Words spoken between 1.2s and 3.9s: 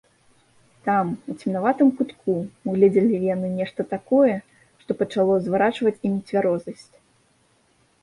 у цемнаватым кутку, угледзелі яны нешта